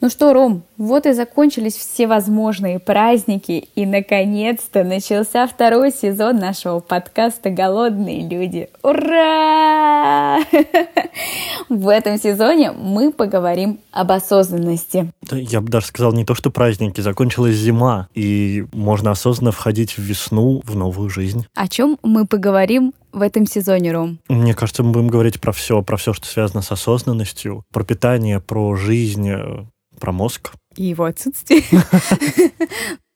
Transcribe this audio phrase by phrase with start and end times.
[0.00, 7.50] Ну что, Ром, вот и закончились всевозможные праздники, и наконец-то начался второй сезон нашего подкаста
[7.50, 8.68] «Голодные люди».
[8.84, 10.38] Ура!
[11.68, 15.10] В этом сезоне мы поговорим об осознанности.
[15.32, 20.00] Я бы даже сказал не то, что праздники, закончилась зима, и можно осознанно входить в
[20.00, 21.44] весну, в новую жизнь.
[21.56, 24.20] О чем мы поговорим в этом сезоне, Ром?
[24.28, 28.38] Мне кажется, мы будем говорить про все, про все, что связано с осознанностью, про питание,
[28.38, 29.28] про жизнь,
[29.98, 30.52] про мозг.
[30.76, 31.62] И его отсутствие.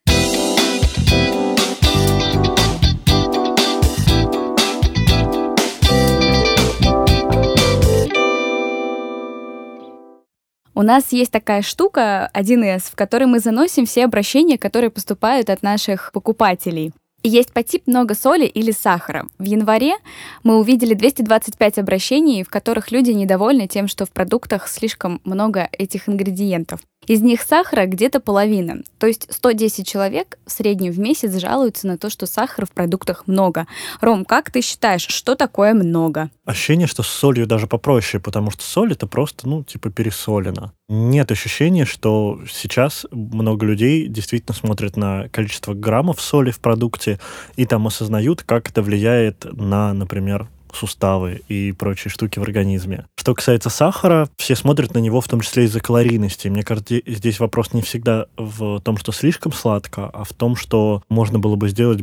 [10.74, 15.62] У нас есть такая штука 1С, в которой мы заносим все обращения, которые поступают от
[15.62, 16.92] наших покупателей.
[17.24, 19.26] Есть по тип много соли или сахара.
[19.38, 19.94] В январе
[20.42, 26.08] мы увидели 225 обращений, в которых люди недовольны тем, что в продуктах слишком много этих
[26.08, 26.80] ингредиентов.
[27.06, 28.82] Из них сахара где-то половина.
[28.98, 33.26] То есть 110 человек в среднем в месяц жалуются на то, что сахара в продуктах
[33.26, 33.66] много.
[34.00, 36.30] Ром, как ты считаешь, что такое много?
[36.44, 40.72] Ощущение, что с солью даже попроще, потому что соль это просто, ну, типа пересолено.
[40.88, 47.18] Нет ощущения, что сейчас много людей действительно смотрят на количество граммов соли в продукте
[47.56, 53.06] и там осознают, как это влияет на, например, суставы и прочие штуки в организме.
[53.16, 56.48] Что касается сахара, все смотрят на него в том числе из-за калорийности.
[56.48, 61.02] Мне кажется, здесь вопрос не всегда в том, что слишком сладко, а в том, что
[61.08, 62.00] можно было бы сделать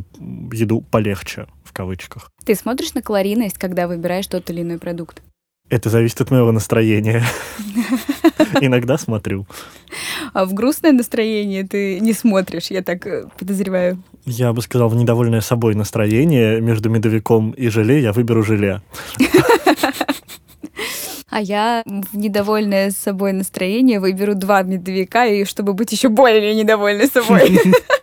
[0.52, 2.32] еду полегче, в кавычках.
[2.46, 5.22] Ты смотришь на калорийность, когда выбираешь тот или иной продукт?
[5.70, 7.24] Это зависит от моего настроения.
[8.62, 9.46] Иногда смотрю.
[10.34, 14.02] А в грустное настроение ты не смотришь, я так э, подозреваю.
[14.26, 18.82] Я бы сказал, в недовольное собой настроение между медовиком и желе я выберу желе.
[21.32, 27.06] А я в недовольное собой настроение выберу два медовика, и чтобы быть еще более недовольной
[27.06, 27.60] собой.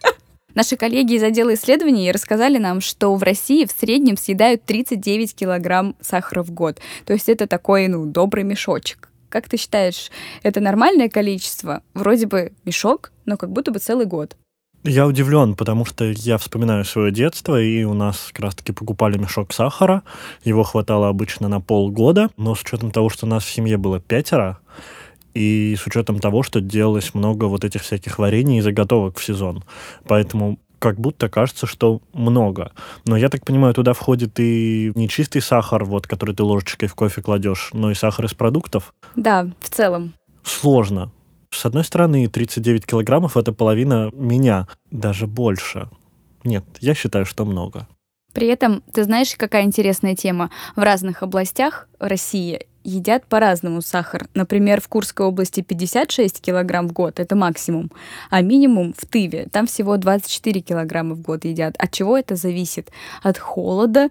[0.56, 5.94] Наши коллеги из отдела исследований рассказали нам, что в России в среднем съедают 39 килограмм
[6.00, 6.78] сахара в год.
[7.04, 9.10] То есть это такой, ну, добрый мешочек.
[9.28, 10.10] Как ты считаешь,
[10.42, 11.82] это нормальное количество?
[11.92, 14.34] Вроде бы мешок, но как будто бы целый год.
[14.82, 19.52] Я удивлен, потому что я вспоминаю свое детство, и у нас как раз-таки покупали мешок
[19.52, 20.04] сахара.
[20.42, 24.00] Его хватало обычно на полгода, но с учетом того, что у нас в семье было
[24.00, 24.58] пятеро,
[25.36, 29.62] и с учетом того, что делалось много вот этих всяких варений и заготовок в сезон.
[30.08, 32.72] Поэтому как будто кажется, что много.
[33.04, 36.94] Но я так понимаю, туда входит и не чистый сахар, вот, который ты ложечкой в
[36.94, 38.94] кофе кладешь, но и сахар из продуктов.
[39.14, 40.14] Да, в целом.
[40.42, 41.12] Сложно.
[41.50, 45.88] С одной стороны, 39 килограммов— это половина меня, даже больше.
[46.44, 47.86] Нет, я считаю, что много.
[48.32, 50.50] При этом, ты знаешь, какая интересная тема?
[50.76, 54.28] В разных областях России едят по-разному сахар.
[54.34, 57.90] Например, в Курской области 56 килограмм в год, это максимум,
[58.30, 61.74] а минимум в Тыве, там всего 24 килограмма в год едят.
[61.78, 62.90] От чего это зависит?
[63.22, 64.10] От холода,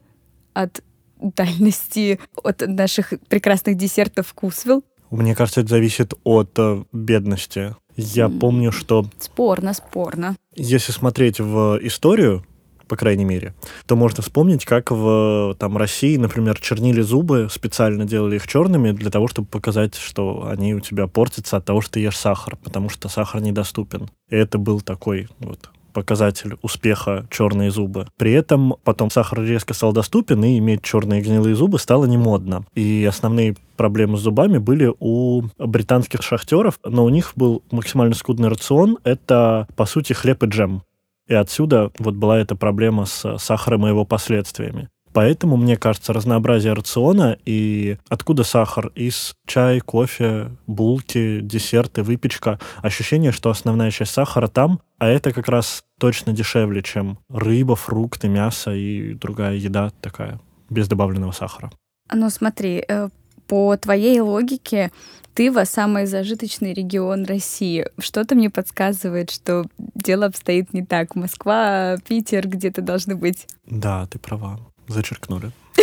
[0.53, 0.83] от
[1.19, 4.83] дальности, от наших прекрасных десертов вкусвилл.
[5.09, 7.75] Мне кажется, это зависит от э, бедности.
[7.95, 9.05] Я помню, что...
[9.19, 10.35] Спорно, спорно.
[10.55, 12.45] Если смотреть в историю,
[12.87, 13.53] по крайней мере,
[13.85, 19.09] то можно вспомнить, как в там, России, например, чернили зубы, специально делали их черными для
[19.09, 22.89] того, чтобы показать, что они у тебя портятся от того, что ты ешь сахар, потому
[22.89, 24.09] что сахар недоступен.
[24.29, 28.07] И это был такой вот показатель успеха черные зубы.
[28.17, 32.65] При этом потом сахар резко стал доступен, и иметь черные гнилые зубы стало не модно.
[32.75, 38.49] И основные проблемы с зубами были у британских шахтеров, но у них был максимально скудный
[38.49, 38.97] рацион.
[39.05, 40.83] Это, по сути, хлеб и джем.
[41.27, 44.89] И отсюда вот была эта проблема с сахаром и его последствиями.
[45.15, 48.91] Поэтому, мне кажется, разнообразие рациона и откуда сахар?
[48.95, 52.59] Из чая, кофе, булки, десерты, выпечка.
[52.81, 58.27] Ощущение, что основная часть сахара там, а это как раз точно дешевле, чем рыба, фрукты,
[58.27, 61.71] мясо и другая еда такая, без добавленного сахара.
[62.13, 63.07] Ну смотри, э,
[63.47, 64.91] по твоей логике,
[65.35, 67.87] Тыва— самый зажиточный регион России.
[67.99, 71.15] Что-то мне подсказывает, что дело обстоит не так.
[71.15, 73.45] Москва, Питер где-то должны быть.
[73.65, 74.61] Да, ты права.
[74.87, 75.51] Зачеркнули.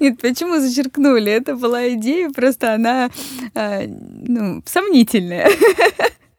[0.00, 1.32] Нет, почему зачеркнули?
[1.32, 3.08] Это была идея, просто она
[3.54, 5.48] э, ну, сомнительная.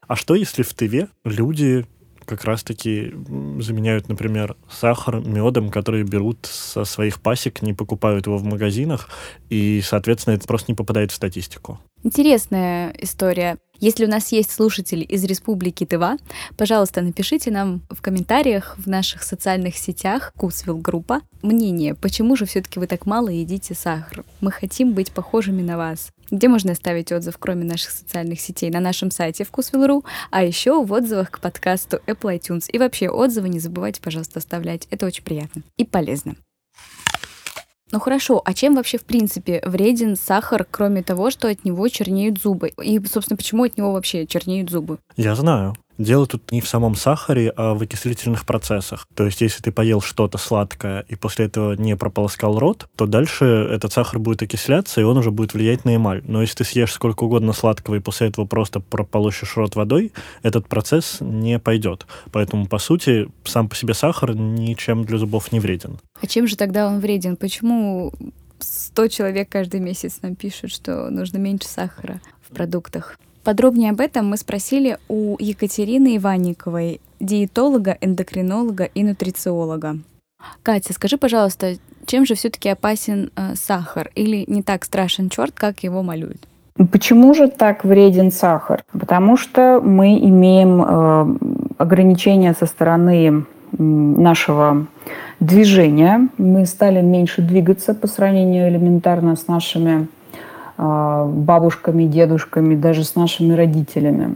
[0.07, 1.85] А что, если в Тыве люди
[2.27, 3.13] как раз-таки
[3.59, 9.09] заменяют, например, сахар медом, который берут со своих пасек, не покупают его в магазинах,
[9.49, 11.79] и, соответственно, это просто не попадает в статистику.
[12.03, 13.57] Интересная история.
[13.79, 16.17] Если у нас есть слушатели из Республики Тыва,
[16.57, 22.79] пожалуйста, напишите нам в комментариях в наших социальных сетях Кусвилл группа мнение, почему же все-таки
[22.79, 24.23] вы так мало едите сахар.
[24.41, 26.09] Мы хотим быть похожими на вас.
[26.29, 28.69] Где можно оставить отзыв, кроме наших социальных сетей?
[28.69, 32.69] На нашем сайте вкусвилл.ру, а еще в отзывах к подкасту Apple iTunes.
[32.69, 34.87] И вообще отзывы не забывайте, пожалуйста, оставлять.
[34.89, 36.35] Это очень приятно и полезно.
[37.91, 42.39] Ну хорошо, а чем вообще в принципе вреден сахар, кроме того, что от него чернеют
[42.39, 42.69] зубы?
[42.83, 44.99] И, собственно, почему от него вообще чернеют зубы?
[45.15, 45.75] Я знаю.
[45.97, 49.07] Дело тут не в самом сахаре, а в окислительных процессах.
[49.15, 53.45] То есть, если ты поел что-то сладкое и после этого не прополоскал рот, то дальше
[53.45, 56.21] этот сахар будет окисляться, и он уже будет влиять на эмаль.
[56.25, 60.13] Но если ты съешь сколько угодно сладкого и после этого просто прополощешь рот водой,
[60.43, 62.05] этот процесс не пойдет.
[62.31, 65.99] Поэтому, по сути, сам по себе сахар ничем для зубов не вреден.
[66.21, 67.37] А чем же тогда он вреден?
[67.37, 68.13] Почему
[68.59, 73.17] 100 человек каждый месяц нам пишут, что нужно меньше сахара в продуктах?
[73.47, 79.99] Подробнее об этом мы спросили у Екатерины Иванниковой, диетолога, эндокринолога и нутрициолога.
[80.63, 84.11] Катя, скажи, пожалуйста, чем же все-таки опасен э, сахар?
[84.15, 86.45] Или не так страшен черт, как его малюют?
[86.91, 88.83] Почему же так вреден сахар?
[88.91, 91.37] Потому что мы имеем э,
[91.77, 94.87] ограничения со стороны нашего
[95.39, 96.27] движения.
[96.37, 100.09] Мы стали меньше двигаться по сравнению элементарно с нашими
[100.77, 104.35] бабушками, дедушками, даже с нашими родителями.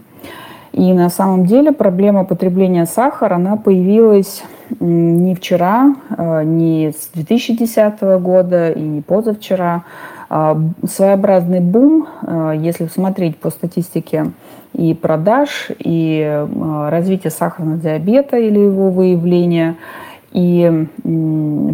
[0.73, 4.43] И на самом деле проблема потребления сахара, она появилась
[4.79, 9.83] не вчера, а, не с 2010 года и не позавчера.
[10.29, 10.57] А,
[10.89, 12.07] своеобразный бум,
[12.57, 14.31] если смотреть по статистике
[14.73, 16.45] и продаж, и
[16.89, 19.75] развития сахарного диабета или его выявления–
[20.31, 20.87] и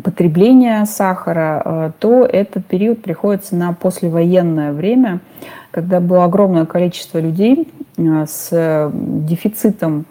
[0.04, 5.20] потребление сахара, э, то этот период приходится на послевоенное время,
[5.72, 7.68] когда было огромное количество людей
[7.98, 10.06] э, с дефицитом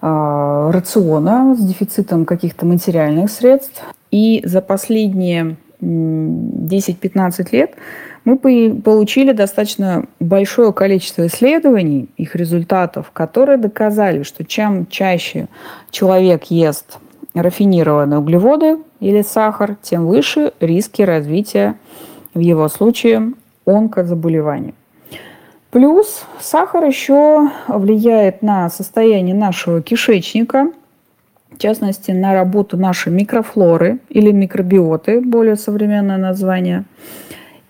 [0.00, 3.82] э, рациона, с дефицитом каких-то материальных средств.
[4.10, 7.74] И за последние 10-15 лет
[8.24, 15.48] мы получили достаточно большое количество исследований, их результатов, которые доказали, что чем чаще
[15.90, 16.98] человек ест
[17.42, 21.76] рафинированные углеводы или сахар, тем выше риски развития
[22.34, 23.32] в его случае
[23.66, 24.74] онкозаболеваний.
[25.70, 30.72] Плюс сахар еще влияет на состояние нашего кишечника,
[31.50, 36.84] в частности, на работу нашей микрофлоры или микробиоты, более современное название,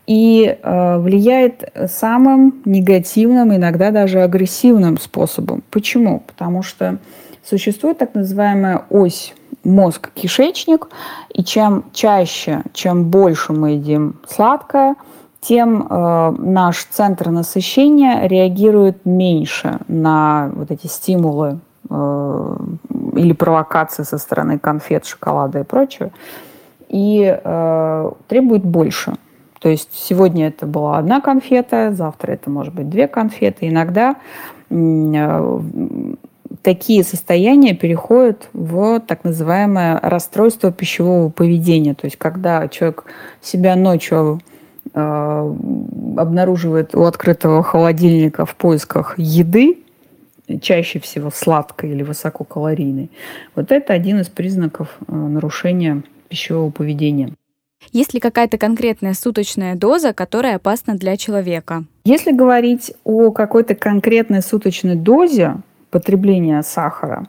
[0.07, 5.63] и э, влияет самым негативным, иногда даже агрессивным способом.
[5.71, 6.21] Почему?
[6.21, 6.99] Потому что
[7.45, 10.89] существует так называемая ось мозг-кишечник,
[11.33, 14.97] и чем чаще, чем больше мы едим сладкое,
[15.41, 22.57] тем э, наш центр насыщения реагирует меньше на вот эти стимулы э,
[23.15, 26.11] или провокации со стороны конфет, шоколада и прочего,
[26.89, 29.15] и э, требует больше.
[29.61, 33.69] То есть сегодня это была одна конфета, завтра это может быть две конфеты.
[33.69, 34.17] Иногда
[34.71, 35.61] э,
[36.63, 41.95] такие состояния переходят в так называемое расстройство пищевого поведения.
[41.95, 43.05] То есть когда человек
[43.43, 44.41] себя ночью
[44.93, 45.55] э,
[46.17, 49.79] обнаруживает у открытого холодильника в поисках еды,
[50.63, 53.11] чаще всего сладкой или высококалорийной,
[53.55, 57.33] вот это один из признаков э, нарушения пищевого поведения.
[57.93, 61.85] Есть ли какая-то конкретная суточная доза, которая опасна для человека?
[62.05, 65.57] Если говорить о какой-то конкретной суточной дозе,
[65.91, 67.27] потребления сахара.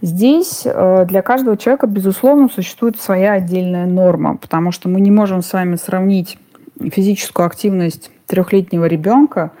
[0.00, 5.42] Здесь э, для каждого человека, безусловно, существует своя отдельная норма, потому что мы не можем
[5.42, 6.38] с вами сравнить
[6.80, 9.52] физическую активность трехлетнего ребенка,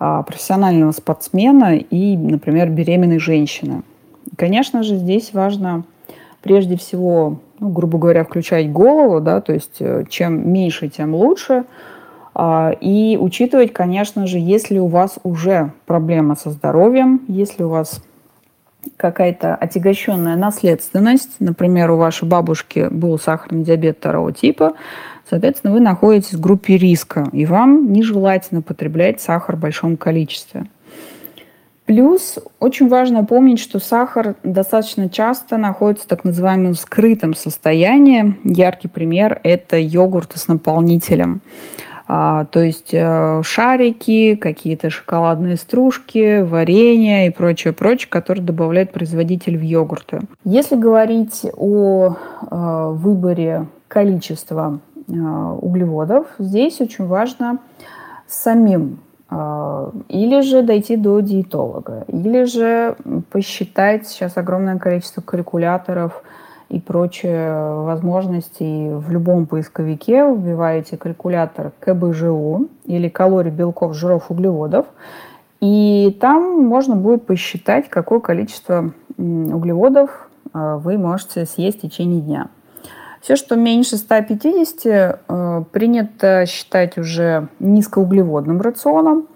[0.00, 3.82] а, профессионального спортсмена и, например, беременной женщины.
[4.36, 5.84] Конечно же, здесь важно
[6.42, 11.64] прежде всего, ну, грубо говоря, включать голову, да, то есть э, чем меньше, тем лучше–
[12.36, 18.02] и учитывать, конечно же, если у вас уже проблема со здоровьем, если у вас
[18.96, 24.74] какая-то отягощенная наследственность, например, у вашей бабушки был сахарный диабет второго типа,
[25.28, 30.66] соответственно, вы находитесь в группе риска, и вам нежелательно потреблять сахар в большом количестве.
[31.86, 38.38] Плюс очень важно помнить, что сахар достаточно часто находится в так называемом скрытом состоянии.
[38.42, 41.42] Яркий пример– это йогурт с наполнителем.
[42.06, 49.56] А, то есть э, шарики, какие-то шоколадные стружки, варенье и прочее, прочее, которое добавляет производитель
[49.56, 50.20] в йогурты.
[50.44, 52.14] Если говорить о
[52.50, 57.58] э, выборе количества э, углеводов, здесь очень важно
[58.26, 59.00] самим
[60.08, 62.94] или же дойти до диетолога, или же
[63.30, 66.22] посчитать сейчас огромное количество калькуляторов
[66.68, 70.24] и прочие возможности в любом поисковике.
[70.32, 74.86] Вбиваете калькулятор КБЖУ или калорий, белков, жиров, углеводов.
[75.60, 82.48] И там можно будет посчитать, какое количество углеводов а, вы можете съесть в течение дня.
[83.20, 89.26] Все, что меньше 150, э, принято считать уже низкоуглеводным рационом.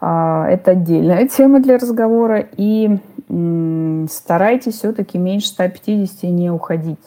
[0.00, 2.44] А, это отдельная тема для разговора.
[2.56, 2.98] И
[4.10, 6.98] старайтесь все-таки меньше 150 не уходить.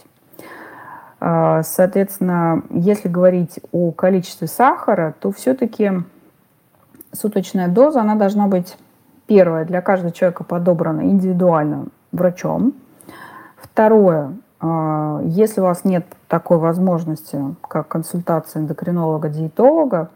[1.20, 5.92] А, соответственно, если говорить о количестве сахара, то все-таки
[7.13, 8.77] суточная доза, она должна быть
[9.25, 12.74] первое, для каждого человека подобрана индивидуально врачом.
[13.56, 20.10] Второе, а, если у вас нет такой возможности, как консультация эндокринолога-диетолога,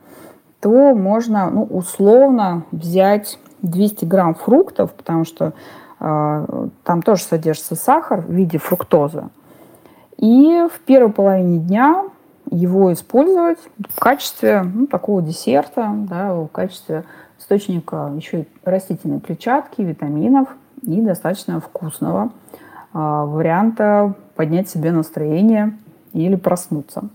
[0.59, 5.53] то можно ну, условно взять 200 грамм фруктов, потому что
[5.99, 9.29] там тоже содержится сахар в виде фруктозы.
[10.17, 12.05] И в первой половине дня
[12.49, 17.03] его использовать в качестве ну, такого десерта, да, в качестве
[17.39, 20.49] источника еще и растительной клетчатки, витаминов
[20.81, 22.31] и достаточно вкусного
[22.93, 25.77] э, варианта поднять себе настроение
[26.13, 27.09] или проснуться.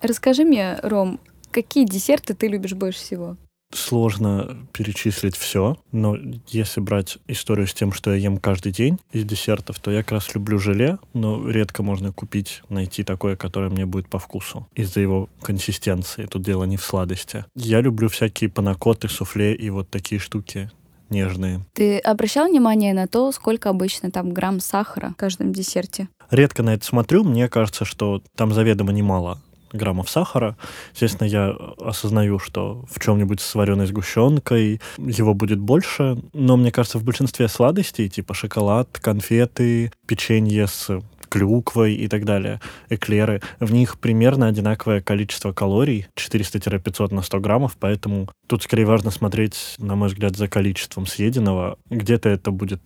[0.00, 1.20] Расскажи мне, Ром,
[1.50, 3.36] какие десерты ты любишь больше всего?
[3.72, 6.16] Сложно перечислить все, но
[6.48, 10.12] если брать историю с тем, что я ем каждый день из десертов, то я как
[10.12, 15.00] раз люблю желе, но редко можно купить, найти такое, которое мне будет по вкусу из-за
[15.00, 16.26] его консистенции.
[16.26, 17.44] Тут дело не в сладости.
[17.54, 20.70] Я люблю всякие панакоты, суфле и вот такие штуки
[21.12, 21.64] нежные.
[21.74, 26.08] Ты обращал внимание на то, сколько обычно там грамм сахара в каждом десерте?
[26.30, 27.22] Редко на это смотрю.
[27.22, 29.40] Мне кажется, что там заведомо немало
[29.72, 30.56] граммов сахара.
[30.92, 36.98] Естественно, я осознаю, что в чем-нибудь с вареной сгущенкой его будет больше, но мне кажется,
[36.98, 41.00] в большинстве сладостей, типа шоколад, конфеты, печенье с
[41.32, 42.60] клюквой и так далее,
[42.90, 49.10] эклеры, в них примерно одинаковое количество калорий, 400-500 на 100 граммов, поэтому тут скорее важно
[49.10, 51.78] смотреть, на мой взгляд, за количеством съеденного.
[51.88, 52.82] Где-то это будет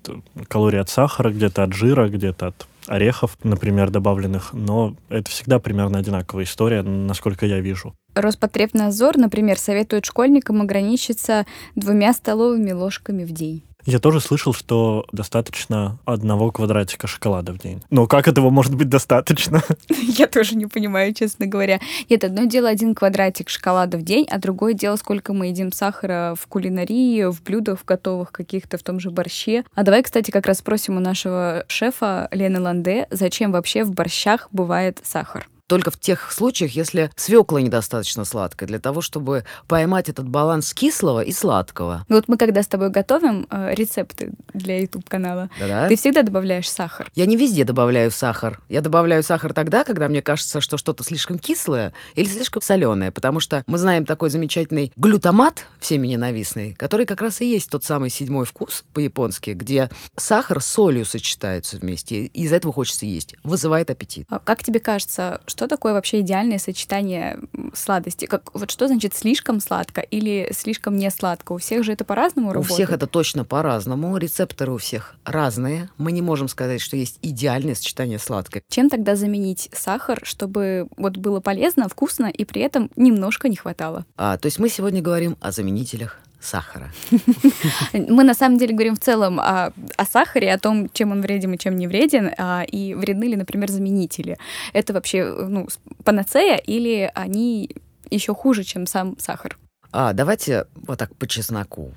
[0.46, 5.98] калории от сахара, где-то от жира, где-то от орехов, например, добавленных, но это всегда примерно
[5.98, 7.94] одинаковая история, насколько я вижу.
[8.14, 13.62] Роспотребнадзор, например, советует школьникам ограничиться двумя столовыми ложками в день.
[13.86, 17.82] Я тоже слышал, что достаточно одного квадратика шоколада в день.
[17.88, 19.62] Но как этого может быть достаточно?
[19.88, 21.78] Я тоже не понимаю, честно говоря.
[22.10, 26.34] Нет, одно дело один квадратик шоколада в день, а другое дело, сколько мы едим сахара
[26.38, 29.64] в кулинарии, в блюдах, готовых каких-то, в том же борще.
[29.74, 34.48] А давай, кстати, как раз спросим у нашего шефа Лены Ланде, зачем вообще в борщах
[34.50, 35.46] бывает сахар?
[35.66, 41.22] Только в тех случаях, если свекла недостаточно сладкая, для того, чтобы поймать этот баланс кислого
[41.22, 42.04] и сладкого.
[42.08, 45.88] Ну вот мы когда с тобой готовим э, рецепты для YouTube-канала, Да-да.
[45.88, 47.10] ты всегда добавляешь сахар.
[47.14, 48.60] Я не везде добавляю сахар.
[48.68, 53.40] Я добавляю сахар тогда, когда мне кажется, что что-то слишком кислое или слишком соленое, потому
[53.40, 58.10] что мы знаем такой замечательный глютамат, всеми ненавистный, который как раз и есть тот самый
[58.10, 63.34] седьмой вкус по-японски, где сахар с солью сочетаются вместе, и из-за этого хочется есть.
[63.42, 64.26] Вызывает аппетит.
[64.30, 67.38] А как тебе кажется, что такое вообще идеальное сочетание
[67.74, 68.26] сладости?
[68.26, 71.52] Как, вот что значит слишком сладко или слишком не сладко?
[71.52, 72.70] У всех же это по-разному работает?
[72.70, 74.16] У всех это точно по-разному.
[74.18, 75.88] Рецепторы у всех разные.
[75.96, 78.62] Мы не можем сказать, что есть идеальное сочетание сладкое.
[78.68, 84.04] Чем тогда заменить сахар, чтобы вот было полезно, вкусно и при этом немножко не хватало?
[84.16, 86.90] А, то есть мы сегодня говорим о заменителях сахара.
[87.92, 91.52] Мы на самом деле говорим в целом о, о сахаре, о том, чем он вреден
[91.54, 94.38] и чем не вреден, а, и вредны ли, например, заменители.
[94.72, 95.68] Это вообще ну,
[96.04, 97.70] панацея или они
[98.10, 99.58] еще хуже, чем сам сахар?
[99.92, 101.92] А, давайте вот так по чесноку.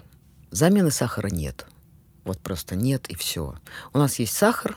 [0.52, 1.66] Замены сахара нет.
[2.26, 3.56] Вот просто нет и все.
[3.94, 4.76] У нас есть сахар,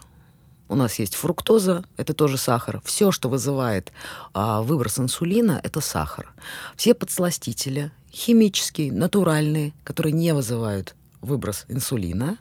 [0.69, 2.81] у нас есть фруктоза, это тоже сахар.
[2.85, 3.93] Все, что вызывает
[4.33, 6.33] а, выброс инсулина, это сахар.
[6.76, 12.38] Все подсластители, химические, натуральные, которые не вызывают выброс инсулина,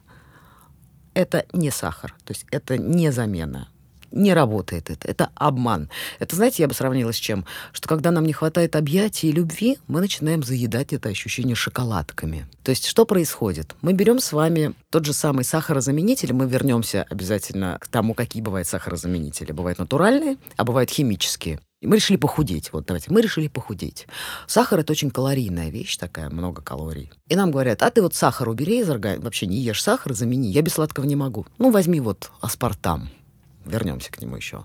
[1.14, 3.68] это не сахар, то есть это не замена.
[4.12, 5.08] Не работает это.
[5.08, 5.90] Это обман.
[6.20, 7.46] Это, знаете, я бы сравнила с чем?
[7.72, 12.46] Что когда нам не хватает объятий и любви, мы начинаем заедать это ощущение шоколадками.
[12.64, 13.74] То есть что происходит?
[13.82, 18.68] Мы берем с вами тот же самый сахарозаменитель, мы вернемся обязательно к тому, какие бывают
[18.68, 19.54] сахарозаменители.
[19.54, 21.62] Бывают натуральные, а бывают химические.
[21.82, 22.72] Мы решили похудеть.
[22.72, 24.06] Вот давайте, мы решили похудеть.
[24.46, 27.12] Сахар это очень калорийная вещь такая, много калорий.
[27.28, 30.52] И нам говорят, а ты вот сахар убери из организма, вообще не ешь сахар, замени.
[30.52, 31.48] Я без сладкого не могу.
[31.58, 33.10] Ну, возьми вот аспартам.
[33.66, 34.64] вернемся к нему еще.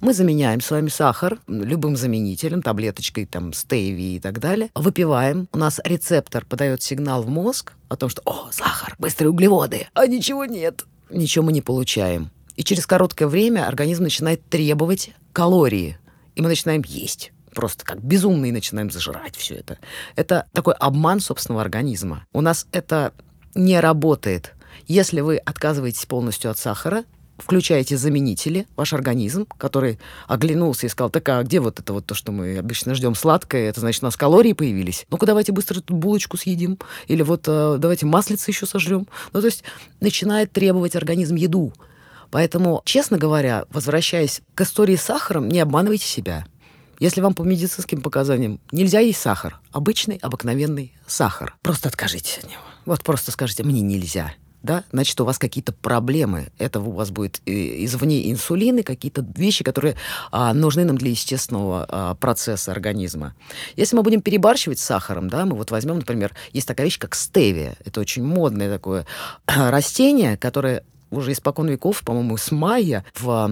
[0.00, 4.70] Мы заменяем с вами сахар любым заменителем, таблеточкой, там, стейви и так далее.
[4.76, 5.48] Выпиваем.
[5.52, 10.06] У нас рецептор подает сигнал в мозг о том, что «О, сахар, быстрые углеводы!» А
[10.06, 10.84] ничего нет.
[11.10, 12.30] Ничего мы не получаем.
[12.54, 15.98] И через короткое время организм начинает требовать калории.
[16.36, 19.78] И мы начинаем есть просто как безумные начинаем зажирать все это.
[20.14, 22.26] Это такой обман собственного организма.
[22.34, 23.14] У нас это
[23.54, 24.52] не работает.
[24.86, 27.04] Если вы отказываетесь полностью от сахара,
[27.38, 32.14] включаете заменители, ваш организм, который оглянулся и сказал, так а где вот это вот то,
[32.14, 35.06] что мы обычно ждем сладкое, это значит, у нас калории появились.
[35.10, 36.78] Ну-ка, давайте быстро эту булочку съедим,
[37.08, 39.06] или вот э, давайте маслица еще сожрем.
[39.32, 39.64] Ну, то есть
[40.00, 41.72] начинает требовать организм еду.
[42.30, 46.46] Поэтому, честно говоря, возвращаясь к истории с сахаром, не обманывайте себя.
[46.98, 52.62] Если вам по медицинским показаниям нельзя есть сахар, обычный, обыкновенный сахар, просто откажитесь от него.
[52.86, 54.32] Вот просто скажите, мне нельзя
[54.66, 56.48] да, значит, у вас какие-то проблемы.
[56.58, 59.96] Это у вас будет э, извне инсулины, какие-то вещи, которые
[60.32, 63.34] а, нужны нам для естественного а, процесса организма.
[63.76, 67.14] Если мы будем перебарщивать с сахаром, да, мы вот возьмем, например, есть такая вещь, как
[67.14, 67.76] стевия.
[67.84, 69.06] Это очень модное такое
[69.46, 70.82] растение, которое
[71.18, 73.50] уже испокон веков, по-моему, с майя в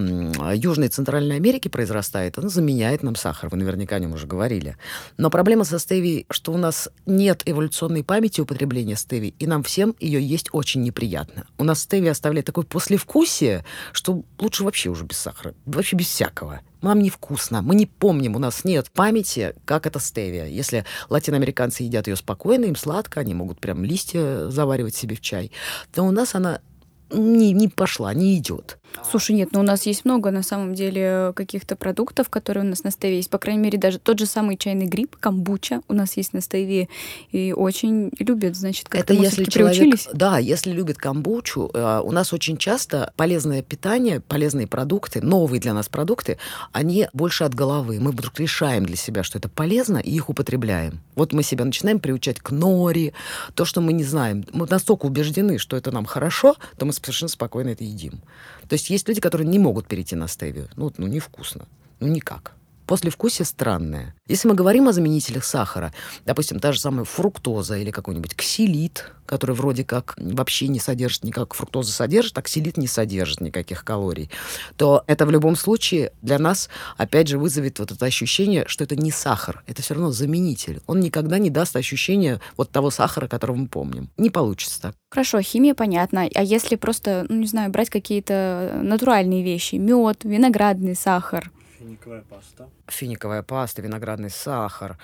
[0.53, 3.49] Южной и Центральной Америке произрастает, она заменяет нам сахар.
[3.49, 4.77] Вы наверняка о нем уже говорили.
[5.17, 9.95] Но проблема со стевией, что у нас нет эволюционной памяти употребления стевии, и нам всем
[9.99, 11.45] ее есть очень неприятно.
[11.57, 16.61] У нас стевия оставляет такое послевкусие, что лучше вообще уже без сахара, вообще без всякого
[16.81, 20.45] нам невкусно, мы не помним, у нас нет памяти, как это стевия.
[20.45, 25.51] Если латиноамериканцы едят ее спокойно, им сладко, они могут прям листья заваривать себе в чай,
[25.91, 26.61] то у нас она
[27.11, 28.77] не, не пошла, не идет.
[29.09, 32.67] Слушай, нет, но ну у нас есть много на самом деле каких-то продуктов, которые у
[32.67, 33.29] нас на стеве есть.
[33.29, 36.87] По крайней мере, даже тот же самый чайный гриб, камбуча у нас есть на стеве.
[37.31, 40.07] И очень любят, значит, как-то Это если человек, приучились.
[40.13, 45.73] Да, если любит камбучу, э, у нас очень часто полезное питание, полезные продукты, новые для
[45.73, 46.37] нас продукты,
[46.71, 47.99] они больше от головы.
[47.99, 51.01] Мы вдруг решаем для себя, что это полезно, и их употребляем.
[51.15, 53.13] Вот мы себя начинаем приучать к нори,
[53.53, 54.45] то, что мы не знаем.
[54.53, 58.21] Мы настолько убеждены, что это нам хорошо, то мы совершенно спокойно это едим.
[58.67, 60.69] То есть есть люди, которые не могут перейти на стевию.
[60.75, 61.67] Ну, ну невкусно.
[61.99, 64.15] Ну, никак послевкусие странное.
[64.27, 65.93] Если мы говорим о заменителях сахара,
[66.25, 71.53] допустим, та же самая фруктоза или какой-нибудь ксилит, который вроде как вообще не содержит никак,
[71.53, 74.29] фруктоза содержит, а ксилит не содержит никаких калорий,
[74.77, 78.95] то это в любом случае для нас, опять же, вызовет вот это ощущение, что это
[78.95, 80.81] не сахар, это все равно заменитель.
[80.87, 84.09] Он никогда не даст ощущения вот того сахара, которого мы помним.
[84.17, 84.95] Не получится так.
[85.09, 86.27] Хорошо, химия понятна.
[86.33, 91.51] А если просто, ну не знаю, брать какие-то натуральные вещи, мед, виноградный сахар,
[91.95, 92.69] Финиковая паста.
[92.87, 94.97] Финиковая паста, виноградный сахар.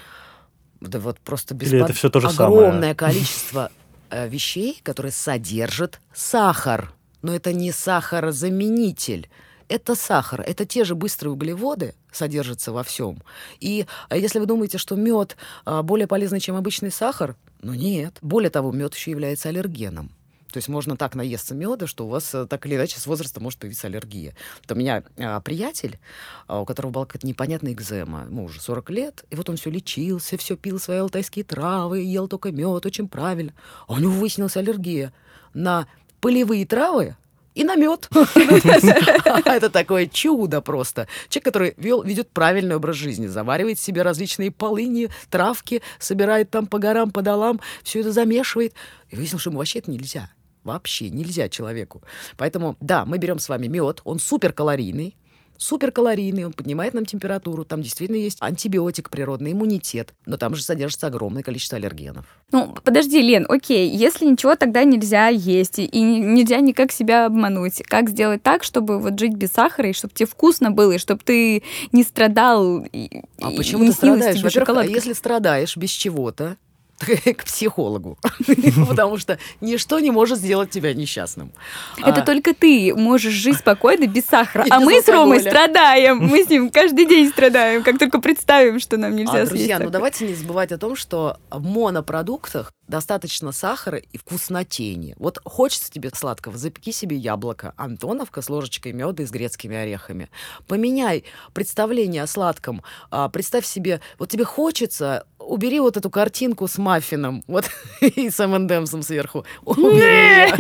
[0.82, 2.96] Да вот просто без Или это все то же огромное самое?
[2.96, 3.72] количество
[4.10, 6.94] э, вещей, которые содержат сахар.
[7.22, 9.30] Но это не сахарозаменитель.
[9.70, 13.24] Это сахар, это те же быстрые углеводы содержатся во всем.
[13.62, 18.18] И э, если вы думаете, что мед э, более полезный, чем обычный сахар, ну нет.
[18.22, 20.12] Более того, мед еще является аллергеном.
[20.52, 23.40] То есть можно так наесться меда, что у вас э, так или иначе с возраста
[23.40, 24.36] может появиться аллергия.
[24.62, 26.00] Вот у меня а, приятель,
[26.48, 29.70] а, у которого была какая-то непонятная экзема, ему уже 40 лет, и вот он все
[29.70, 33.54] лечился, все пил свои алтайские травы, ел только мед, очень правильно.
[33.88, 35.14] А у него выяснилась аллергия
[35.54, 35.88] на
[36.20, 37.16] полевые травы,
[37.54, 38.10] и на мед.
[39.46, 41.08] Это такое чудо просто.
[41.30, 46.80] Человек, который вел, ведет правильный образ жизни, заваривает себе различные полыни, травки, собирает там по
[46.80, 48.74] горам, по долам, все это замешивает.
[49.10, 50.30] И выяснил, что ему вообще это нельзя.
[50.64, 52.04] Вообще нельзя человеку.
[52.38, 55.16] Поэтому, да, мы берем с вами мед, он суперкалорийный,
[55.62, 61.08] суперкалорийный, он поднимает нам температуру, там действительно есть антибиотик природный, иммунитет, но там же содержится
[61.08, 62.26] огромное количество аллергенов.
[62.52, 68.10] Ну, подожди, Лен, окей, если ничего тогда нельзя есть, и нельзя никак себя обмануть, как
[68.10, 71.64] сделать так, чтобы вот жить без сахара, и чтобы тебе вкусно было, и чтобы ты
[71.92, 74.42] не страдал, и, а почему ты страдаешь?
[74.42, 76.58] Во-первых, а если страдаешь без чего-то,
[77.38, 78.18] к психологу,
[78.88, 81.52] потому что ничто не может сделать тебя несчастным.
[81.98, 82.26] Это а...
[82.26, 86.70] только ты можешь жить спокойно без сахара, а мы с Ромой страдаем, мы с ним
[86.70, 90.72] каждый день страдаем, как только представим, что нам нельзя а, Друзья, ну давайте не забывать
[90.72, 95.16] о том, что в монопродуктах достаточно сахара и вкуснотени.
[95.18, 100.30] Вот хочется тебе сладкого, запеки себе яблоко, антоновка с ложечкой меда и с грецкими орехами.
[100.68, 101.24] Поменяй
[101.54, 102.84] представление о сладком.
[103.10, 107.66] А, представь себе, вот тебе хочется убери вот эту картинку с маффином, вот,
[108.02, 109.46] и с M&M'сом сверху.
[109.64, 110.54] Убери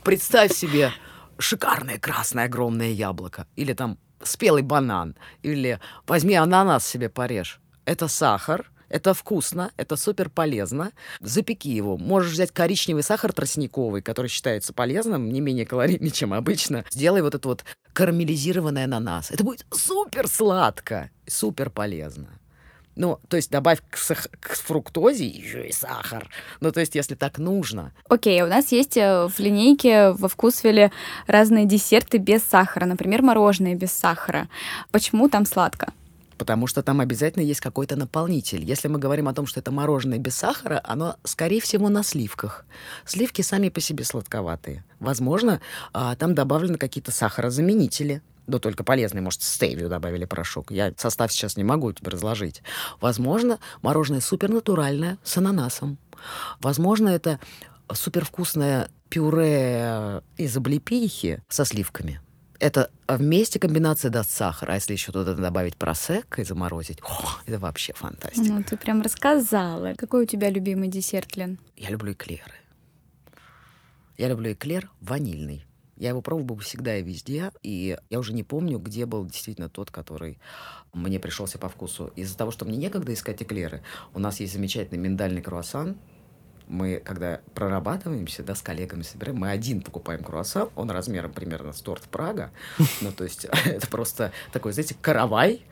[0.04, 0.92] Представь себе
[1.38, 3.46] шикарное красное огромное яблоко.
[3.56, 5.16] Или там спелый банан.
[5.44, 7.60] Или возьми ананас себе порежь.
[7.86, 10.92] Это сахар, Это вкусно, это супер полезно.
[11.22, 11.98] Запеки его.
[11.98, 16.84] Можешь взять коричневый сахар тростниковый, который считается полезным, не менее калорийный, чем обычно.
[16.90, 19.32] Сделай вот это вот карамелизированный ананас.
[19.32, 22.40] Это будет супер сладко, супер полезно.
[22.96, 26.30] Ну, то есть добавь к, сах- к фруктозе еще и сахар.
[26.60, 27.94] Ну, то есть, если так нужно.
[28.10, 30.92] Окей, у нас есть э, в линейке во вкусвеле
[31.26, 34.50] разные десерты без сахара, например, мороженое без сахара.
[34.92, 35.94] Почему там сладко?
[36.40, 38.64] Потому что там обязательно есть какой-то наполнитель.
[38.64, 42.66] Если мы говорим о том, что это мороженое без сахара, оно, скорее всего, на сливках.
[43.06, 44.86] Сливки сами по себе сладковатые.
[45.02, 45.60] Возможно,
[45.92, 50.72] а, там добавлены какие-то сахарозаменители да только полезный, может, стевию добавили порошок.
[50.72, 52.64] Я состав сейчас не могу тебе разложить.
[53.00, 56.00] Возможно, мороженое супернатуральное с ананасом.
[56.60, 57.40] Возможно, это
[57.94, 62.22] супервкусное пюре из облепихи со сливками.
[62.60, 64.72] Это вместе комбинация даст сахар.
[64.72, 68.52] А если еще туда добавить просек и заморозить, о, это вообще фантастика.
[68.52, 69.94] Ну, ты прям рассказала.
[69.96, 71.58] Какой у тебя любимый десерт, Лен?
[71.78, 72.54] Я люблю эклеры.
[74.18, 75.66] Я люблю эклер ванильный.
[75.96, 79.92] Я его пробовал всегда и везде, и я уже не помню, где был действительно тот,
[79.92, 80.40] который
[80.94, 82.14] мне пришелся по вкусу.
[82.16, 85.98] Из-за того, что мне некогда искать эклеры, у нас есть замечательный миндальный круассан,
[86.70, 91.82] мы, когда прорабатываемся, да, с коллегами собираем, мы один покупаем круассан, он размером примерно с
[91.82, 92.52] торт Прага,
[93.02, 95.64] ну, то есть это просто такой, знаете, каравай,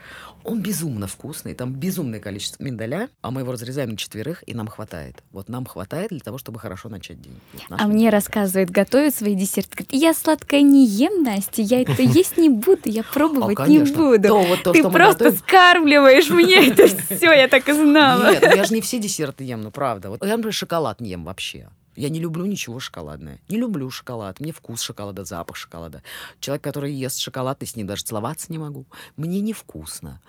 [0.48, 4.68] он безумно вкусный, там безумное количество миндаля, а мы его разрезаем на четверых, и нам
[4.68, 5.22] хватает.
[5.32, 7.38] Вот нам хватает для того, чтобы хорошо начать день.
[7.70, 9.72] Вот а мне рассказывает, готовит свои десерты.
[9.76, 13.80] Говорит, я сладкое не ем, Настя, я это есть не буду, я пробовать а, не
[13.80, 14.28] буду.
[14.28, 15.38] То, вот то, Ты просто готовим...
[15.38, 18.32] скармливаешь мне это все, я так и знала.
[18.32, 20.10] Нет, я же не все десерты ем, ну правда.
[20.10, 21.68] Вот я, например, шоколад не ем вообще.
[21.98, 23.40] Я не люблю ничего шоколадное.
[23.50, 24.40] Не люблю шоколад.
[24.40, 26.04] Мне вкус шоколада, запах шоколада.
[26.40, 28.86] Человек, который ест шоколад, и с ним даже целоваться не могу.
[29.16, 30.22] Мне невкусно.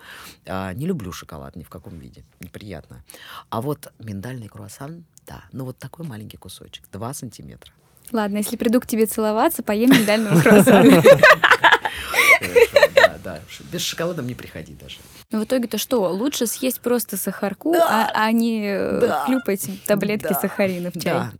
[0.47, 2.23] А, не люблю шоколад ни в каком виде.
[2.39, 3.03] Неприятно.
[3.51, 5.43] А вот миндальный круассан, да.
[5.51, 6.89] Ну вот такой маленький кусочек.
[6.91, 7.71] Два сантиметра.
[8.11, 11.03] Ладно, если приду к тебе целоваться, поем миндального круассана.
[12.95, 13.39] Да, да.
[13.71, 14.97] Без шоколада не приходи даже.
[15.29, 16.01] Но в итоге-то что?
[16.11, 21.13] Лучше съесть просто сахарку, а, а не э, хлюпать таблетки сахарина в чай.
[21.13, 21.31] Да.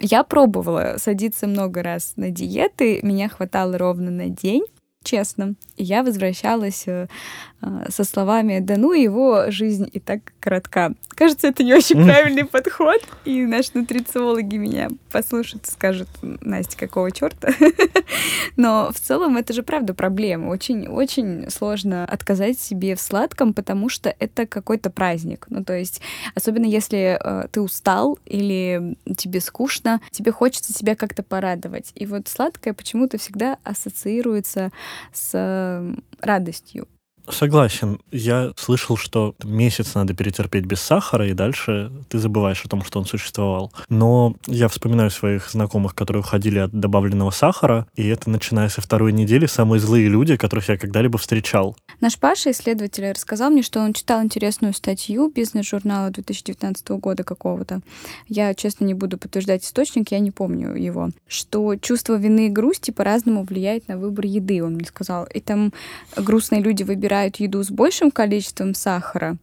[0.00, 4.64] Я пробовала садиться много раз на диеты, меня хватало ровно на день,
[5.06, 5.54] честно.
[5.76, 7.06] И я возвращалась э,
[7.62, 10.94] э, со словами «Да ну его жизнь и так коротка».
[11.10, 17.10] Кажется, это не очень правильный подход, и наши нутрициологи меня послушают и скажут «Настя, какого
[17.12, 17.52] черта?»
[18.56, 20.48] Но в целом это же правда проблема.
[20.48, 25.46] Очень-очень сложно отказать себе в сладком, потому что это какой-то праздник.
[25.48, 26.00] Ну, то есть,
[26.34, 31.92] особенно если э, ты устал или тебе скучно, тебе хочется себя как-то порадовать.
[31.94, 34.72] И вот сладкое почему-то всегда ассоциируется
[35.12, 36.88] с радостью.
[37.28, 37.98] Согласен.
[38.12, 42.98] Я слышал, что месяц надо перетерпеть без сахара, и дальше ты забываешь о том, что
[42.98, 43.72] он существовал.
[43.88, 49.12] Но я вспоминаю своих знакомых, которые уходили от добавленного сахара, и это, начиная со второй
[49.12, 51.76] недели, самые злые люди, которых я когда-либо встречал.
[52.00, 57.80] Наш Паша, исследователь, рассказал мне, что он читал интересную статью бизнес-журнала 2019 года какого-то.
[58.28, 61.10] Я, честно, не буду подтверждать источник, я не помню его.
[61.26, 65.24] Что чувство вины и грусти по-разному влияет на выбор еды, он мне сказал.
[65.24, 65.72] И там
[66.16, 69.36] грустные люди выбирают выбирают еду с большим количеством сахара,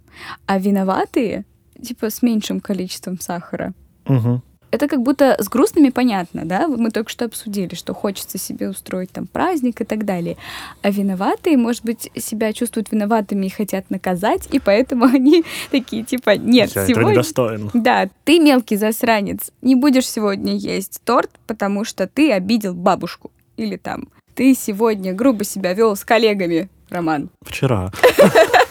[0.46, 1.46] а виноватые
[1.82, 3.74] типа с меньшим количеством сахара.
[4.08, 4.42] Угу.
[4.72, 6.68] Это как будто с грустными понятно, да?
[6.68, 10.36] Мы только что обсудили, что хочется себе устроить там праздник и так далее.
[10.82, 16.38] А виноватые, может быть, себя чувствуют виноватыми и хотят наказать, и поэтому они такие типа
[16.38, 17.12] нет, Я сегодня.
[17.12, 17.70] недостоин.
[17.74, 23.78] Да, ты мелкий засранец, не будешь сегодня есть торт, потому что ты обидел бабушку или
[23.78, 27.30] там ты сегодня грубо себя вел с коллегами, Роман?
[27.42, 27.92] Вчера.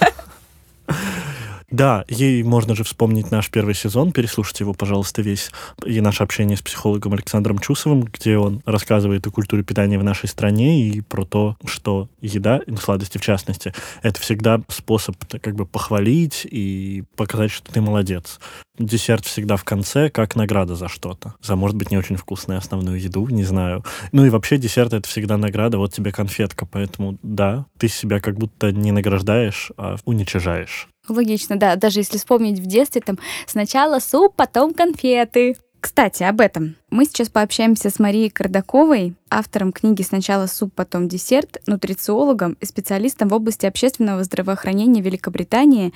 [1.73, 5.51] Да, ей можно же вспомнить наш первый сезон, переслушать его, пожалуйста, весь,
[5.87, 10.29] и наше общение с психологом Александром Чусовым, где он рассказывает о культуре питания в нашей
[10.29, 15.65] стране и про то, что еда, и сладости в частности, это всегда способ как бы
[15.65, 18.39] похвалить и показать, что ты молодец.
[18.79, 21.35] Десерт всегда в конце, как награда за что-то.
[21.41, 23.83] За, может быть, не очень вкусную основную еду, не знаю.
[24.13, 28.37] Ну и вообще десерт— это всегда награда, вот тебе конфетка, поэтому да, ты себя как
[28.37, 30.89] будто не награждаешь, а уничижаешь.
[31.09, 31.77] Логично, да.
[31.77, 35.57] Даже если вспомнить в детстве, там сначала суп, потом конфеты.
[35.81, 36.77] Кстати, об этом.
[36.91, 43.29] Мы сейчас пообщаемся с Марией Кардаковой, автором книги «Сначала суп, потом десерт», нутрициологом и специалистом
[43.29, 45.93] в области общественного здравоохранения Великобритании.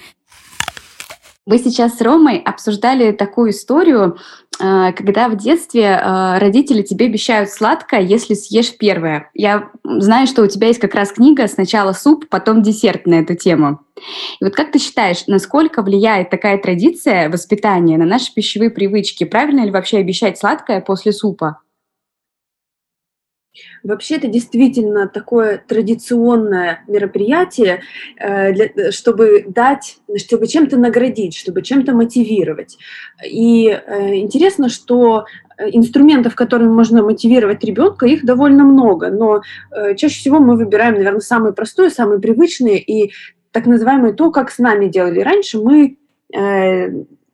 [1.46, 4.18] Вы сейчас с Ромой обсуждали такую историю,
[4.58, 9.30] э, когда в детстве э, родители тебе обещают сладкое, если съешь первое.
[9.32, 13.36] Я знаю, что у тебя есть как раз книга «Сначала суп, потом десерт» на эту
[13.36, 13.78] тему.
[14.40, 19.22] И вот как ты считаешь, насколько влияет такая традиция воспитания на наши пищевые привычки?
[19.22, 21.60] Правильно ли вообще обещать сладкое после супа?
[23.82, 27.82] Вообще это действительно такое традиционное мероприятие,
[28.18, 32.78] э, для, чтобы дать, чтобы чем-то наградить, чтобы чем-то мотивировать.
[33.24, 35.24] И э, интересно, что
[35.58, 39.40] инструментов, которыми можно мотивировать ребенка, их довольно много, но
[39.70, 43.12] э, чаще всего мы выбираем, наверное, самые простые, самые привычные и
[43.52, 45.96] так называемые то, как с нами делали раньше, мы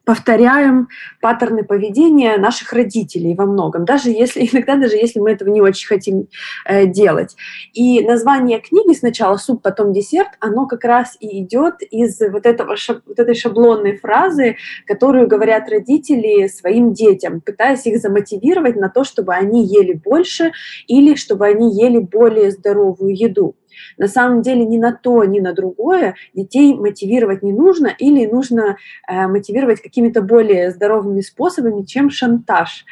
[0.05, 0.89] повторяем
[1.21, 5.87] паттерны поведения наших родителей во многом, даже если иногда даже если мы этого не очень
[5.87, 6.29] хотим
[6.65, 7.37] э, делать.
[7.73, 12.77] И название книги сначала суп, потом десерт, оно как раз и идет из вот этого
[13.07, 19.35] вот этой шаблонной фразы, которую говорят родители своим детям, пытаясь их замотивировать на то, чтобы
[19.35, 20.53] они ели больше
[20.87, 23.55] или чтобы они ели более здоровую еду.
[23.99, 28.77] На самом деле ни на то, ни на другое детей мотивировать не нужно или нужно
[29.09, 32.85] э, мотивировать какими-то более здоровыми способами, чем шантаж.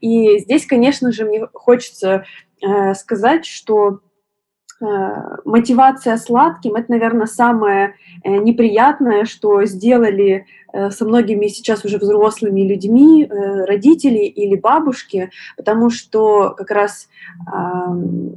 [0.00, 2.24] И здесь, конечно же, мне хочется
[2.62, 4.00] э, сказать, что
[4.80, 4.84] э,
[5.44, 10.46] мотивация сладким это, наверное, самое э, неприятное, что сделали
[10.90, 17.08] со многими сейчас уже взрослыми людьми, э, родители или бабушки, потому что как раз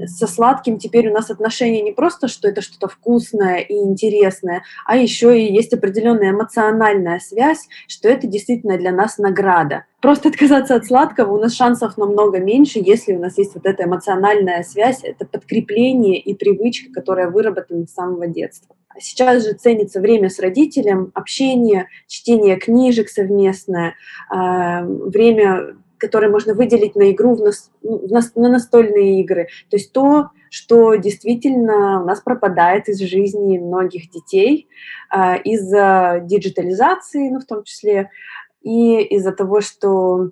[0.05, 4.97] со сладким теперь у нас отношения не просто, что это что-то вкусное и интересное, а
[4.97, 9.85] еще и есть определенная эмоциональная связь, что это действительно для нас награда.
[10.01, 13.83] Просто отказаться от сладкого у нас шансов намного меньше, если у нас есть вот эта
[13.83, 18.75] эмоциональная связь, это подкрепление и привычка, которая выработана с самого детства.
[18.99, 23.95] Сейчас же ценится время с родителем, общение, чтение книжек совместное,
[24.29, 27.37] а, время, которое можно выделить на игру,
[27.83, 28.01] ну,
[28.35, 29.47] на настольные игры.
[29.69, 34.67] То есть то, что действительно у нас пропадает из жизни многих детей
[35.09, 38.09] а, из-за диджитализации, ну, в том числе,
[38.61, 40.31] и из-за того, что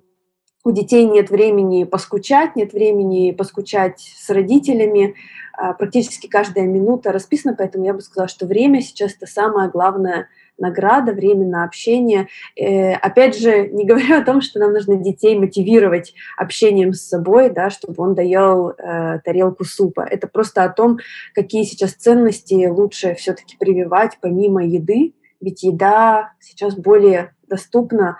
[0.66, 5.14] у детей нет времени поскучать, нет времени поскучать с родителями,
[5.56, 10.28] а, практически каждая минута расписана, поэтому я бы сказала, что время сейчас это самая главная
[10.58, 12.26] награда, время на общение.
[12.56, 17.50] Э, опять же, не говорю о том, что нам нужно детей мотивировать общением с собой,
[17.50, 20.00] да, чтобы он доел э, тарелку супа.
[20.00, 20.98] Это просто о том,
[21.32, 28.18] какие сейчас ценности лучше все-таки прививать помимо еды, ведь еда сейчас более доступна.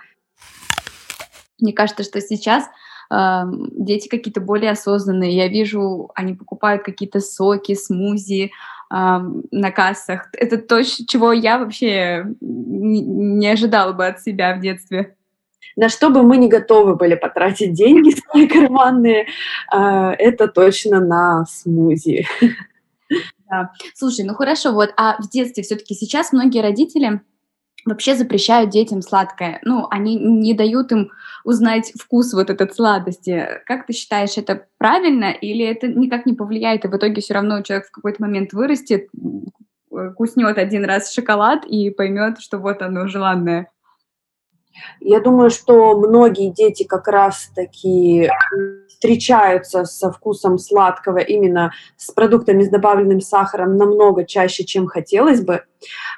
[1.59, 2.65] Мне кажется, что сейчас
[3.09, 5.35] дети какие-то более осознанные.
[5.35, 8.51] Я вижу, они покупают какие-то соки, смузи
[8.89, 10.27] на кассах.
[10.33, 15.15] Это то, чего я вообще не ожидала бы от себя в детстве
[15.77, 19.27] на что бы мы не готовы были потратить деньги свои карманные,
[19.71, 22.27] а, это точно на смузи.
[23.49, 23.71] Да.
[23.95, 27.21] Слушай, ну хорошо, вот, а в детстве все-таки сейчас многие родители
[27.87, 29.59] вообще запрещают детям сладкое.
[29.63, 31.11] Ну, они не дают им
[31.43, 33.47] узнать вкус вот этот сладости.
[33.65, 37.61] Как ты считаешь, это правильно или это никак не повлияет, и в итоге все равно
[37.61, 39.07] человек в какой-то момент вырастет,
[40.15, 43.71] куснет один раз шоколад и поймет, что вот оно желанное?
[44.99, 48.29] Я думаю, что многие дети как раз-таки
[48.87, 55.63] встречаются со вкусом сладкого именно с продуктами с добавленным сахаром намного чаще, чем хотелось бы.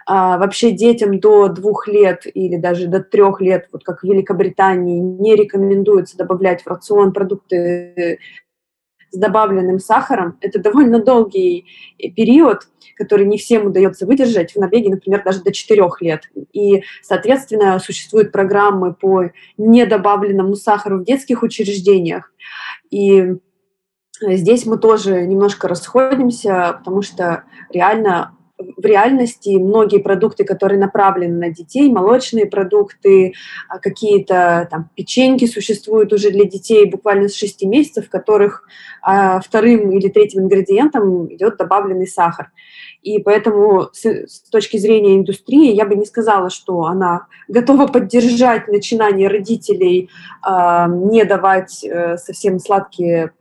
[0.06, 5.00] А, вообще детям до двух лет или даже до трех лет, вот как в Великобритании,
[5.00, 8.20] не рекомендуется добавлять в рацион продукты
[9.12, 10.38] с добавленным сахаром.
[10.42, 11.66] Это довольно долгий
[12.16, 14.54] период, который не всем удается выдержать.
[14.54, 16.30] В Норвегии, например, даже до 4 лет.
[16.54, 22.34] И, соответственно, существуют программы по недобавленному сахару в детских учреждениях.
[22.90, 23.36] И
[24.22, 31.50] здесь мы тоже немножко расходимся, потому что реально в реальности многие продукты, которые направлены на
[31.50, 33.34] детей, молочные продукты,
[33.68, 38.68] а, какие-то там печеньки существуют уже для детей буквально с 6 месяцев, в которых
[39.02, 42.52] а, вторым или третьим ингредиентом идет добавленный сахар.
[43.02, 48.68] И поэтому с, с точки зрения индустрии я бы не сказала, что она готова поддержать
[48.68, 50.10] начинание родителей
[50.46, 53.32] э, не давать э, совсем сладкие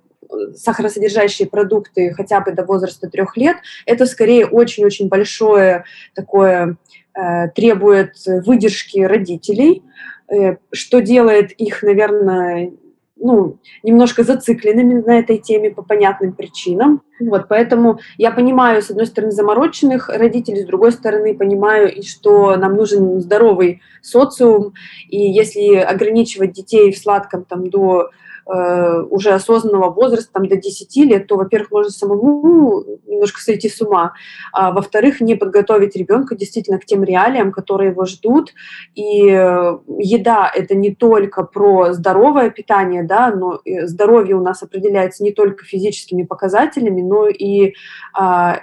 [0.54, 6.76] сахаросодержащие продукты хотя бы до возраста трех лет, это скорее очень-очень большое такое
[7.14, 9.82] э, требует выдержки родителей,
[10.30, 12.72] э, что делает их, наверное,
[13.20, 17.02] ну, немножко зацикленными на этой теме по понятным причинам.
[17.20, 22.56] Вот, поэтому я понимаю, с одной стороны, замороченных родителей, с другой стороны, понимаю, и что
[22.56, 24.74] нам нужен здоровый социум,
[25.08, 28.10] и если ограничивать детей в сладком там до
[28.50, 33.82] Э, уже осознанного возраста, там, до 10 лет, то, во-первых, можно самому немножко сойти с
[33.82, 34.14] ума,
[34.52, 38.54] а во-вторых, не подготовить ребенка действительно к тем реалиям, которые его ждут.
[38.94, 45.22] И э, еда– это не только про здоровое питание, да, но здоровье у нас определяется
[45.22, 47.74] не только физическими показателями, но и
[48.14, 48.58] а,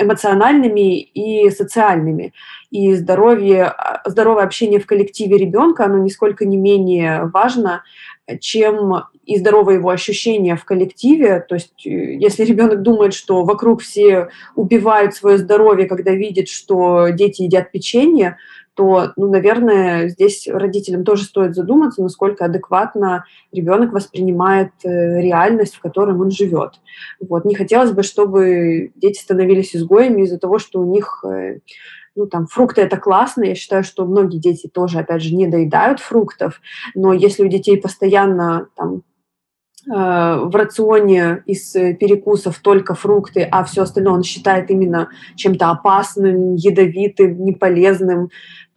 [0.00, 2.32] эмоциональными и социальными.
[2.70, 7.82] И здоровье, а, здоровое общение в коллективе ребенка, оно нисколько не менее важно,
[8.38, 11.40] чем и здоровые его ощущения в коллективе.
[11.48, 17.08] То есть, э, если ребенок думает, что вокруг все убивают свое здоровье, когда видит, что
[17.08, 18.36] дети едят печенье,
[18.74, 25.80] то, ну, наверное, здесь родителям тоже стоит задуматься, насколько адекватно ребенок воспринимает э, реальность, в
[25.80, 26.80] которой он живет.
[27.20, 27.44] Вот.
[27.44, 31.58] Не хотелось бы, чтобы дети становились изгоями из-за того, что у них э,
[32.16, 36.00] ну, там, фрукты это классно, я считаю, что многие дети тоже, опять же, не доедают
[36.00, 36.60] фруктов,
[36.94, 39.02] но если у детей постоянно там
[39.86, 47.44] в рационе из перекусов только фрукты, а все остальное он считает именно чем-то опасным, ядовитым,
[47.44, 48.30] неполезным,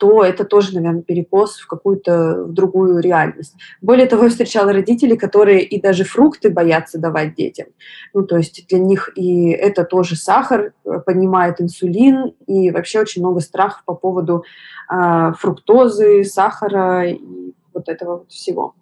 [0.03, 3.55] то это тоже, наверное, перекос в какую-то в другую реальность.
[3.81, 7.67] Более того, я встречала родителей, которые и даже фрукты боятся давать детям.
[8.13, 13.21] Ну, то есть для них и это тоже сахар, э, поднимает инсулин, и вообще очень
[13.21, 14.43] много страхов по поводу
[14.91, 18.75] э, фруктозы, сахара и вот этого вот всего.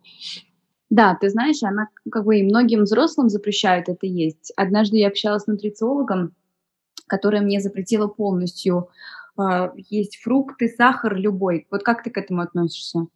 [0.91, 4.51] Да, ты знаешь, она как бы и многим взрослым запрещает это есть.
[4.57, 6.35] Однажды я общалась с нутрициологом,
[7.07, 8.89] которая мне запретила полностью
[9.37, 11.65] а, есть фрукты, сахар любой.
[11.71, 13.07] Вот как ты к этому относишься?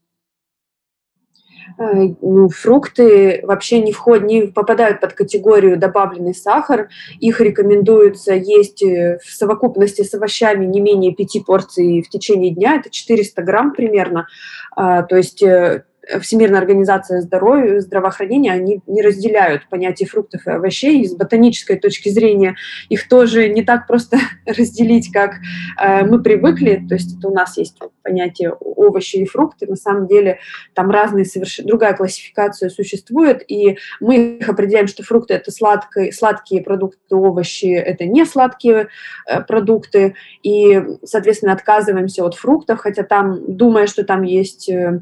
[1.78, 6.88] Э, ну, фрукты вообще не, вход, не попадают под категорию добавленный сахар.
[7.20, 12.76] Их рекомендуется есть э, в совокупности с овощами не менее пяти порций в течение дня.
[12.76, 14.28] Это 400 грамм примерно.
[14.76, 15.84] А, то есть э,
[16.22, 21.02] Всемирная организация здоровья, здравоохранения, они не разделяют понятие фруктов и овощей.
[21.02, 22.56] И с ботанической точки зрения
[22.90, 25.36] их тоже не так просто разделить, как
[25.82, 26.86] э, мы привыкли.
[26.88, 29.68] То есть это у нас есть понятие овощи и фрукты.
[29.68, 30.40] На самом деле
[30.74, 36.62] там разные совершенно другая классификация существует, и мы их определяем, что фрукты это сладкие, сладкие
[36.62, 38.90] продукты, овощи это не сладкие
[39.28, 45.02] э, продукты, и, соответственно, отказываемся от фруктов, хотя там, думая, что там есть э,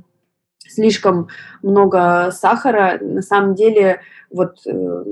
[0.74, 1.28] слишком
[1.62, 2.98] много сахара.
[3.02, 5.04] На самом деле вот э,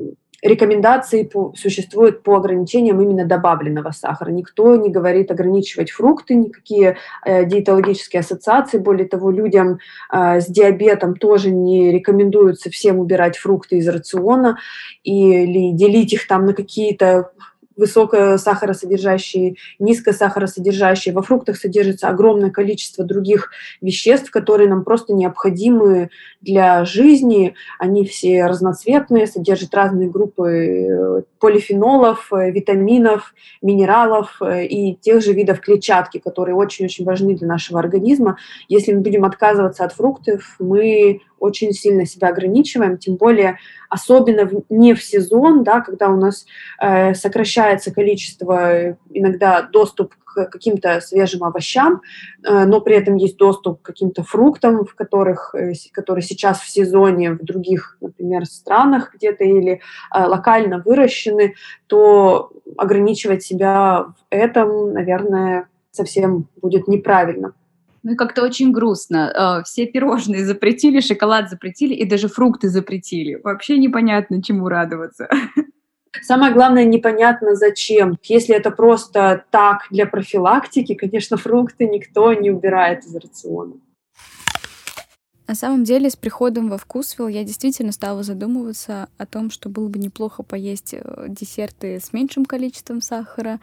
[0.41, 4.31] рекомендации по, существуют по ограничениям именно добавленного сахара.
[4.31, 8.79] Никто не говорит ограничивать фрукты, никакие э, диетологические ассоциации.
[8.79, 9.79] Более того, людям
[10.11, 14.57] э, с диабетом тоже не рекомендуется всем убирать фрукты из рациона
[15.03, 17.31] или делить их там на какие-то
[17.75, 21.13] высокосахаросодержащие, низкосахаросодержащие.
[21.13, 26.09] Во фруктах содержится огромное количество других веществ, которые нам просто необходимы
[26.41, 27.55] для жизни.
[27.79, 35.33] Они все разноцветные, содержат разные группы э, полифенолов, э, витаминов, минералов э, и тех же
[35.33, 38.37] видов клетчатки, которые очень-очень важны для нашего организма.
[38.67, 43.57] Если мы будем отказываться от фруктов, мы очень сильно себя ограничиваем, тем более
[43.89, 46.45] особенно в, не в сезон, да, когда у нас
[46.79, 52.01] э, сокращается количество, иногда доступ к каким-то свежим овощам,
[52.43, 56.69] э, но при этом есть доступ к каким-то фруктам, в которых, э, которые сейчас в
[56.69, 59.79] сезоне в других, например, странах где-то или э,
[60.13, 61.55] локально выращены,
[61.87, 67.53] то ограничивать себя в этом, наверное, совсем будет неправильно.
[68.03, 69.59] Ну и как-то очень грустно.
[69.61, 73.39] Э, все пирожные запретили, шоколад запретили и даже фрукты запретили.
[73.43, 75.29] Вообще непонятно, чему радоваться.
[76.21, 78.17] Самое главное, непонятно зачем.
[78.23, 83.75] Если это просто так для профилактики, конечно, фрукты никто не убирает из рациона.
[85.51, 89.89] На самом деле, с приходом во вкусвилл я действительно стала задумываться о том, что было
[89.89, 93.59] бы неплохо поесть э, десерты с меньшим количеством сахара,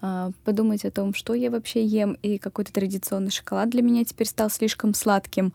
[0.00, 4.26] а, подумать о том, что я вообще ем, и какой-то традиционный шоколад для меня теперь
[4.26, 5.52] стал слишком сладким.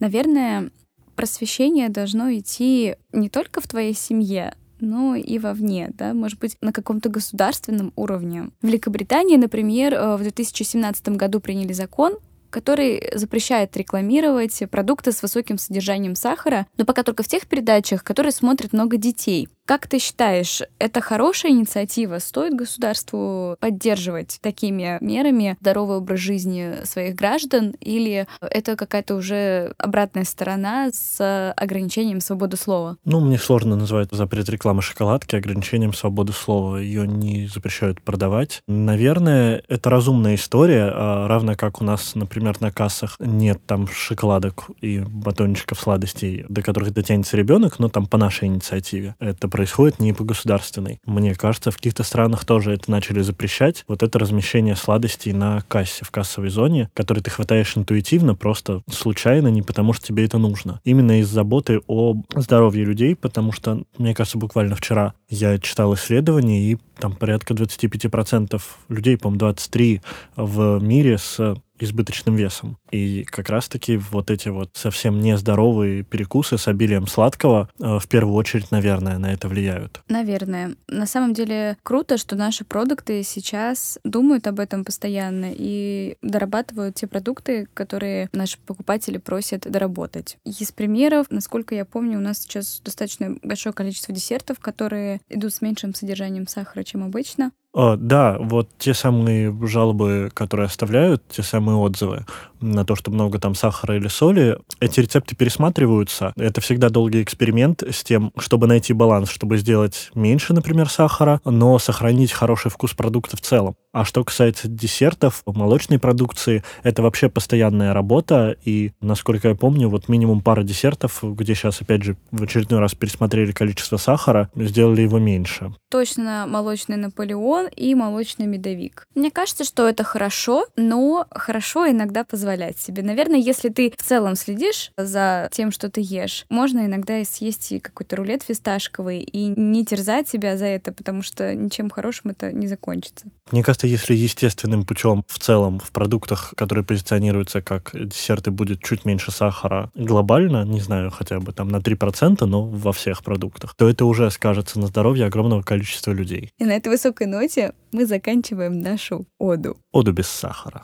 [0.00, 0.70] Наверное,
[1.16, 6.74] просвещение должно идти не только в твоей семье, но и вовне, да, может быть, на
[6.74, 8.50] каком-то государственном уровне.
[8.60, 12.18] В Великобритании, например, э, в 2017 году приняли закон
[12.52, 18.32] который запрещает рекламировать продукты с высоким содержанием сахара, но пока только в тех передачах, которые
[18.32, 19.48] смотрят много детей.
[19.64, 22.18] Как ты считаешь, это хорошая инициатива?
[22.18, 27.74] Стоит государству поддерживать такими мерами здоровый образ жизни своих граждан?
[27.80, 32.96] Или это какая-то уже обратная сторона с ограничением свободы слова?
[33.04, 36.78] Ну, мне сложно называть запрет рекламы шоколадки ограничением свободы слова.
[36.78, 38.62] Ее не запрещают продавать.
[38.66, 44.64] Наверное, это разумная история, а равно как у нас, например, на кассах нет там шоколадок
[44.80, 49.14] и батончиков сладостей, до которых дотянется ребенок, но там по нашей инициативе.
[49.18, 51.00] Это происходит не по государственной.
[51.06, 53.84] Мне кажется, в каких-то странах тоже это начали запрещать.
[53.88, 59.48] Вот это размещение сладостей на кассе, в кассовой зоне, который ты хватаешь интуитивно, просто случайно,
[59.48, 60.80] не потому что тебе это нужно.
[60.84, 66.72] Именно из заботы о здоровье людей, потому что, мне кажется, буквально вчера я читал исследование,
[66.72, 70.02] и там порядка 25% людей, по-моему, 23
[70.36, 72.78] в мире с избыточным весом.
[72.90, 78.34] И как раз-таки вот эти вот совсем нездоровые перекусы с обилием сладкого э, в первую
[78.34, 80.02] очередь, наверное, на это влияют.
[80.08, 80.74] Наверное.
[80.88, 87.06] На самом деле круто, что наши продукты сейчас думают об этом постоянно и дорабатывают те
[87.06, 90.38] продукты, которые наши покупатели просят доработать.
[90.44, 95.60] Из примеров, насколько я помню, у нас сейчас достаточно большое количество десертов, которые идут с
[95.62, 97.52] меньшим содержанием сахара, чем обычно.
[97.74, 102.26] О, да, вот те самые жалобы, которые оставляют, те самые отзывы
[102.62, 106.32] на то, что много там сахара или соли, эти рецепты пересматриваются.
[106.36, 111.78] Это всегда долгий эксперимент с тем, чтобы найти баланс, чтобы сделать меньше, например, сахара, но
[111.78, 113.74] сохранить хороший вкус продукта в целом.
[113.92, 120.08] А что касается десертов, молочной продукции, это вообще постоянная работа, и, насколько я помню, вот
[120.08, 125.18] минимум пара десертов, где сейчас, опять же, в очередной раз пересмотрели количество сахара, сделали его
[125.18, 125.74] меньше.
[125.90, 129.06] Точно молочный Наполеон и молочный медовик.
[129.14, 133.02] Мне кажется, что это хорошо, но хорошо иногда позволять себе.
[133.02, 137.72] Наверное, если ты в целом следишь за тем, что ты ешь, можно иногда и съесть
[137.80, 142.66] какой-то рулет фисташковый и не терзать себя за это, потому что ничем хорошим это не
[142.66, 143.26] закончится.
[143.50, 149.04] Мне кажется, если естественным путем в целом в продуктах, которые позиционируются как десерты, будет чуть
[149.04, 153.88] меньше сахара глобально, не знаю, хотя бы там на 3%, но во всех продуктах, то
[153.88, 156.50] это уже скажется на здоровье огромного количества людей.
[156.58, 159.76] И на этой высокой ноте мы заканчиваем нашу оду.
[159.92, 160.82] Оду без сахара.